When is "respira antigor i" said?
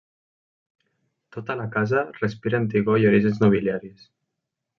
2.15-3.07